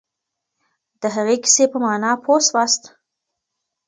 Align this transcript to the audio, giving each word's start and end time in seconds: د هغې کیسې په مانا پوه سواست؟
د 1.01 1.03
هغې 1.15 1.35
کیسې 1.43 1.65
په 1.71 1.77
مانا 1.83 2.11
پوه 2.23 2.37
سواست؟ 2.47 2.83